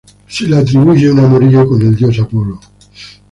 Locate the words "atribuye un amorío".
0.57-1.67